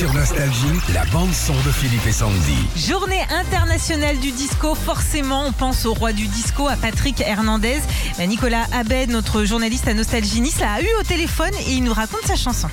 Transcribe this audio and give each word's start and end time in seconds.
Sur 0.00 0.14
Nostalgie, 0.14 0.80
la 0.94 1.04
bande-son 1.12 1.52
de 1.52 1.70
Philippe 1.70 2.06
et 2.06 2.12
Sandy. 2.12 2.56
Journée 2.74 3.20
internationale 3.28 4.18
du 4.18 4.30
disco, 4.30 4.74
forcément 4.74 5.44
on 5.48 5.52
pense 5.52 5.84
au 5.84 5.92
roi 5.92 6.14
du 6.14 6.26
disco, 6.26 6.68
à 6.68 6.76
Patrick 6.76 7.20
Hernandez. 7.20 7.80
Ben, 8.16 8.26
Nicolas 8.26 8.64
Abed, 8.72 9.10
notre 9.10 9.44
journaliste 9.44 9.86
à 9.88 9.92
Nostalgie 9.92 10.40
Nice, 10.40 10.58
l'a 10.58 10.80
eu 10.80 10.88
au 10.98 11.02
téléphone 11.02 11.52
et 11.66 11.72
il 11.72 11.84
nous 11.84 11.92
raconte 11.92 12.24
sa 12.24 12.36
chanson. 12.36 12.68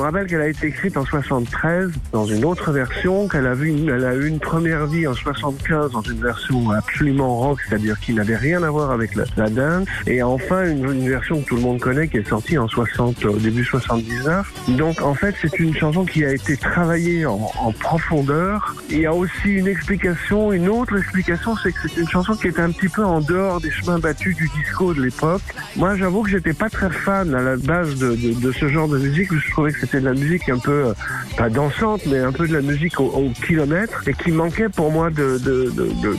Vous 0.00 0.06
rappelle 0.06 0.26
qu'elle 0.28 0.40
a 0.40 0.48
été 0.48 0.68
écrite 0.68 0.96
en 0.96 1.04
73 1.04 1.90
dans 2.12 2.24
une 2.24 2.42
autre 2.46 2.72
version, 2.72 3.28
qu'elle 3.28 3.46
a, 3.46 3.50
a 3.50 4.14
eu 4.14 4.26
une 4.26 4.38
première 4.38 4.86
vie 4.86 5.06
en 5.06 5.12
75 5.12 5.92
dans 5.92 6.00
une 6.00 6.22
version 6.22 6.70
absolument 6.70 7.36
rock, 7.36 7.58
c'est-à-dire 7.68 8.00
qui 8.00 8.14
n'avait 8.14 8.36
rien 8.36 8.62
à 8.62 8.70
voir 8.70 8.92
avec 8.92 9.14
la, 9.14 9.24
la 9.36 9.50
dance, 9.50 9.86
et 10.06 10.22
enfin 10.22 10.64
une, 10.64 11.06
version 11.06 11.42
que 11.42 11.48
tout 11.48 11.56
le 11.56 11.60
monde 11.60 11.80
connaît 11.80 12.08
qui 12.08 12.16
est 12.16 12.26
sortie 12.26 12.56
en 12.56 12.66
60, 12.66 13.26
au 13.26 13.36
début 13.36 13.62
79. 13.62 14.50
Donc 14.68 15.02
en 15.02 15.12
fait 15.12 15.34
c'est 15.42 15.58
une 15.58 15.76
chanson 15.76 16.06
qui 16.06 16.24
a 16.24 16.32
été 16.32 16.56
travaillée 16.56 17.26
en, 17.26 17.38
profondeur. 17.78 18.74
Il 18.88 19.00
y 19.00 19.06
a 19.06 19.12
aussi 19.12 19.50
une 19.50 19.68
explication, 19.68 20.50
une 20.50 20.70
autre 20.70 20.96
explication, 20.96 21.54
c'est 21.62 21.72
que 21.72 21.78
c'est 21.82 22.00
une 22.00 22.08
chanson 22.08 22.34
qui 22.36 22.48
était 22.48 22.62
un 22.62 22.70
petit 22.70 22.88
peu 22.88 23.04
en 23.04 23.20
dehors 23.20 23.60
des 23.60 23.70
chemins 23.70 23.98
battus 23.98 24.34
du 24.34 24.48
disco 24.48 24.94
de 24.94 25.02
l'époque. 25.02 25.42
Moi 25.76 25.94
j'avoue 25.96 26.22
que 26.22 26.30
j'étais 26.30 26.54
pas 26.54 26.70
très 26.70 26.88
fan 26.88 27.34
à 27.34 27.42
la 27.42 27.56
base 27.56 27.96
de, 27.96 28.52
ce 28.52 28.68
genre 28.68 28.88
de 28.88 28.96
musique, 28.96 29.34
je 29.34 29.50
trouvais 29.50 29.72
que 29.72 29.89
c'était 29.90 30.02
de 30.02 30.08
la 30.08 30.14
musique 30.14 30.48
un 30.48 30.58
peu, 30.58 30.86
euh, 30.86 30.94
pas 31.36 31.48
dansante, 31.48 32.02
mais 32.06 32.18
un 32.18 32.32
peu 32.32 32.46
de 32.46 32.52
la 32.52 32.62
musique 32.62 33.00
au, 33.00 33.06
au 33.06 33.30
kilomètre, 33.46 34.06
et 34.06 34.14
qui 34.14 34.30
manquait 34.30 34.68
pour 34.68 34.90
moi 34.90 35.10
de, 35.10 35.38
de, 35.38 35.72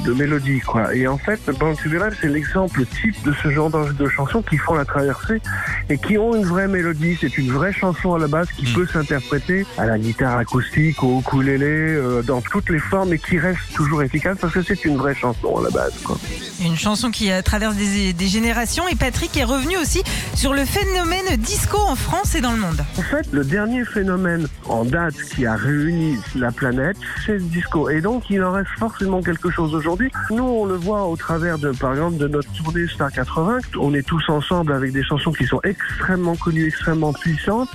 de, 0.05 0.13
mélodie, 0.13 0.59
quoi. 0.59 0.93
Et 0.93 1.07
en 1.07 1.17
fait, 1.17 1.39
Alive, 1.47 2.17
c'est 2.19 2.27
l'exemple 2.27 2.85
type 2.85 3.15
de 3.23 3.33
ce 3.41 3.49
genre 3.49 3.69
de, 3.69 4.07
chansons 4.09 4.41
qui 4.41 4.57
font 4.57 4.75
la 4.75 4.85
traversée 4.85 5.41
et 5.89 5.97
qui 5.97 6.17
ont 6.17 6.35
une 6.35 6.45
vraie 6.45 6.67
mélodie. 6.67 7.17
C'est 7.19 7.37
une 7.37 7.51
vraie 7.51 7.73
chanson 7.73 8.13
à 8.13 8.19
la 8.19 8.27
base 8.27 8.49
qui 8.51 8.65
peut 8.73 8.85
s'interpréter 8.85 9.65
à 9.77 9.85
la 9.85 9.97
guitare 9.97 10.37
acoustique, 10.37 11.01
au 11.03 11.19
ukulélé, 11.19 11.65
euh, 11.65 12.21
dans 12.21 12.41
toutes 12.41 12.69
les 12.69 12.79
formes, 12.79 13.13
et 13.13 13.19
qui 13.19 13.37
reste 13.37 13.73
toujours 13.73 14.03
efficace 14.03 14.37
parce 14.39 14.53
que 14.53 14.61
c'est 14.61 14.83
une 14.85 14.97
vraie 14.97 15.15
chanson 15.15 15.57
à 15.57 15.63
la 15.63 15.69
base, 15.69 15.93
quoi. 16.03 16.17
Une 16.63 16.77
chanson 16.77 17.09
qui 17.09 17.29
traverse 17.43 17.75
des, 17.75 18.13
des 18.13 18.27
générations 18.27 18.87
et 18.87 18.95
Patrick 18.95 19.35
est 19.35 19.43
revenu 19.43 19.77
aussi 19.77 20.03
sur 20.35 20.53
le 20.53 20.63
phénomène 20.63 21.35
disco 21.37 21.77
en 21.77 21.95
France 21.95 22.35
et 22.35 22.41
dans 22.41 22.51
le 22.51 22.57
monde. 22.57 22.81
En 22.97 23.01
fait, 23.01 23.25
le 23.31 23.43
dernier 23.43 23.83
phénomène 23.83 24.47
en 24.67 24.85
date 24.85 25.15
qui 25.35 25.45
a 25.45 25.55
réuni 25.55 26.17
la 26.35 26.51
planète, 26.51 26.97
c'est 27.25 27.33
le 27.33 27.41
disco. 27.41 27.89
Et 27.89 28.01
donc, 28.01 28.29
il 28.29 28.43
en 28.43 28.51
reste 28.51 28.69
forcément 28.77 29.21
quelque 29.21 29.49
chose 29.49 29.73
aujourd'hui. 29.73 30.11
Nous, 30.29 30.43
on 30.43 30.65
le 30.65 30.75
voit 30.75 31.05
au 31.07 31.15
travers, 31.15 31.57
de, 31.57 31.71
par 31.71 31.93
exemple, 31.93 32.17
de 32.17 32.27
notre 32.27 32.51
tournée 32.53 32.87
Star 32.87 33.11
80. 33.11 33.59
On 33.79 33.93
est 33.93 34.05
tous 34.05 34.23
ensemble 34.29 34.73
avec 34.73 34.91
des 34.91 35.03
chansons 35.03 35.31
qui 35.31 35.45
sont 35.45 35.61
extrêmement 35.63 36.35
connues, 36.35 36.67
extrêmement 36.67 37.13
puissantes. 37.13 37.69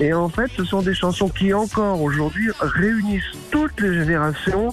Et 0.00 0.12
en 0.14 0.28
fait, 0.28 0.50
ce 0.56 0.64
sont 0.64 0.82
des 0.82 0.94
chansons 0.94 1.28
qui, 1.28 1.52
encore 1.52 2.00
aujourd'hui, 2.00 2.50
réunissent 2.60 3.22
toutes 3.50 3.78
les 3.80 3.94
générations 3.94 4.72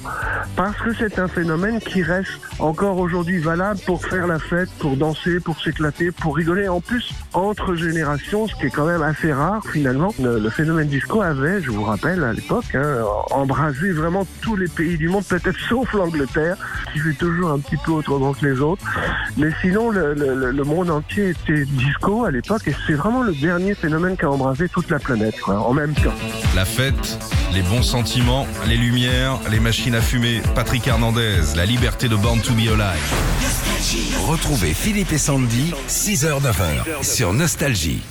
parce 0.55 0.77
que 0.77 0.93
c'est 0.93 1.19
un 1.19 1.27
phénomène 1.27 1.79
qui 1.79 2.03
reste 2.03 2.31
encore 2.59 2.97
aujourd'hui 2.97 3.39
valable 3.39 3.79
pour 3.85 4.05
faire 4.05 4.27
la 4.27 4.39
fête, 4.39 4.69
pour 4.79 4.97
danser, 4.97 5.39
pour 5.39 5.59
s'éclater, 5.61 6.11
pour 6.11 6.35
rigoler. 6.35 6.67
En 6.67 6.81
plus, 6.81 7.11
entre 7.33 7.75
générations, 7.75 8.47
ce 8.47 8.55
qui 8.55 8.65
est 8.65 8.69
quand 8.69 8.85
même 8.85 9.01
assez 9.01 9.31
rare 9.31 9.63
finalement. 9.71 10.13
Le, 10.21 10.49
phénomène 10.49 10.87
disco 10.87 11.21
avait, 11.21 11.61
je 11.61 11.71
vous 11.71 11.83
rappelle, 11.83 12.23
à 12.23 12.33
l'époque, 12.33 12.75
hein, 12.75 12.97
embrasé 13.31 13.91
vraiment 13.91 14.27
tous 14.41 14.55
les 14.57 14.67
pays 14.67 14.97
du 14.97 15.07
monde, 15.07 15.23
peut-être 15.23 15.57
sauf 15.69 15.93
l'Angleterre, 15.93 16.57
qui 16.91 16.99
fait 16.99 17.13
toujours 17.13 17.51
un 17.51 17.59
petit 17.59 17.77
peu 17.85 17.91
autrement 17.91 18.33
que 18.33 18.45
les 18.45 18.59
autres. 18.59 18.83
Mais 19.37 19.49
sinon, 19.61 19.91
le, 19.91 20.13
le- 20.13 20.51
le 20.51 20.63
monde 20.63 20.89
entier 20.89 21.29
était 21.29 21.63
disco 21.65 22.25
à 22.25 22.31
l'époque 22.31 22.67
et 22.67 22.75
c'est 22.87 22.93
vraiment 22.93 23.23
le 23.23 23.33
dernier 23.33 23.75
phénomène 23.75 24.17
qui 24.17 24.25
a 24.25 24.31
embrasé 24.31 24.67
toute 24.67 24.89
la 24.89 24.99
planète, 24.99 25.39
quoi, 25.39 25.59
en 25.59 25.73
même 25.73 25.93
temps. 25.93 26.13
La 26.55 26.65
fête, 26.65 26.95
les 27.53 27.61
bons 27.61 27.81
sentiments, 27.81 28.47
les 28.67 28.77
lumières, 28.77 29.39
les 29.49 29.59
machines 29.59 29.95
à 29.95 30.01
fumer, 30.01 30.41
Patrick 30.55 30.87
Hernandez, 30.87 31.41
la 31.55 31.65
liberté 31.65 32.07
de 32.07 32.15
Born 32.15 32.39
to 32.41 32.53
be 32.53 32.67
Alive. 32.67 33.13
Retrouvez 34.27 34.73
Philippe 34.73 35.11
et 35.11 35.17
Sandy, 35.17 35.73
6h-9h, 35.87 37.03
sur 37.03 37.33
Nostalgie. 37.33 38.01